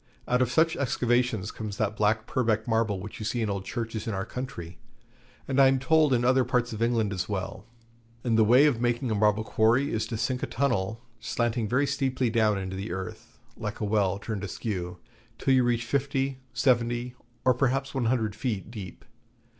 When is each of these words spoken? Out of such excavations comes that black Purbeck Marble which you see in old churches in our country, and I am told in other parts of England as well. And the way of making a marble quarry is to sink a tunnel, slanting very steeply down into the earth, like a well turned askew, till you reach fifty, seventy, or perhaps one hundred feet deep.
Out 0.27 0.41
of 0.41 0.49
such 0.51 0.75
excavations 0.75 1.51
comes 1.51 1.77
that 1.77 1.95
black 1.95 2.25
Purbeck 2.25 2.67
Marble 2.67 2.99
which 2.99 3.19
you 3.19 3.23
see 3.23 3.43
in 3.43 3.51
old 3.51 3.65
churches 3.65 4.07
in 4.07 4.15
our 4.15 4.25
country, 4.25 4.79
and 5.47 5.61
I 5.61 5.67
am 5.67 5.77
told 5.77 6.11
in 6.11 6.25
other 6.25 6.43
parts 6.43 6.73
of 6.73 6.81
England 6.81 7.13
as 7.13 7.29
well. 7.29 7.65
And 8.23 8.35
the 8.35 8.43
way 8.43 8.65
of 8.65 8.81
making 8.81 9.11
a 9.11 9.13
marble 9.13 9.43
quarry 9.43 9.91
is 9.93 10.07
to 10.07 10.17
sink 10.17 10.41
a 10.41 10.47
tunnel, 10.47 11.03
slanting 11.19 11.67
very 11.69 11.85
steeply 11.85 12.31
down 12.31 12.57
into 12.57 12.75
the 12.75 12.91
earth, 12.91 13.37
like 13.55 13.79
a 13.79 13.85
well 13.85 14.17
turned 14.17 14.43
askew, 14.43 14.97
till 15.37 15.53
you 15.53 15.63
reach 15.63 15.85
fifty, 15.85 16.39
seventy, 16.51 17.13
or 17.45 17.53
perhaps 17.53 17.93
one 17.93 18.05
hundred 18.05 18.33
feet 18.35 18.71
deep. 18.71 19.05